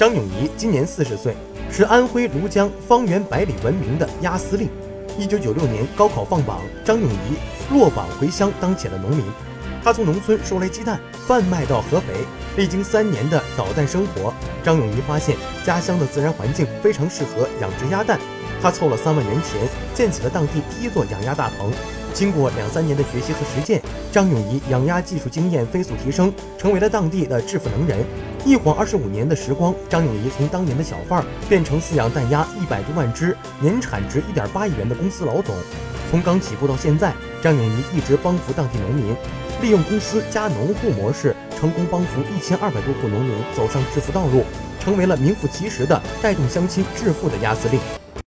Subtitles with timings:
[0.00, 1.36] 张永仪今年四十岁，
[1.70, 4.66] 是安徽庐江方圆百里闻名的鸭司令。
[5.18, 7.36] 一九九六年高考放榜，张永仪
[7.70, 9.22] 落榜回乡当起了农民。
[9.84, 12.14] 他从农村收来鸡蛋，贩卖到合肥。
[12.56, 14.32] 历经三年的捣蛋生活，
[14.64, 15.36] 张永仪发现
[15.66, 18.18] 家乡的自然环境非常适合养殖鸭蛋。
[18.62, 21.70] 他凑了三万元钱，建起了当地第一座养鸭大棚。
[22.12, 23.80] 经过两三年的学习和实践，
[24.12, 28.04] 张永仪养鸭技术经验飞速提升，成为了当地的致富能人。
[28.44, 35.54] 一晃二十五年的时光，张永仪从当年的小贩儿变成饲养蛋鸭一百多万只、年产值一点八亿元的公司老总。
[36.10, 39.14] 从刚起步到现在，张永仪一直帮扶当地农民，
[39.62, 44.42] 利用公司加农户模式，成功帮扶一千二百多户农民走上致富道路，
[44.80, 47.78] 成为了名副其实的带动乡亲致富的鸭司令。